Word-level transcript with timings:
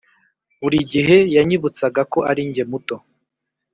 buri 0.61 0.77
gihe 0.91 1.17
yanyibutsaga 1.35 2.01
ko 2.11 2.19
arinjye 2.29 2.63
muto 2.71 2.95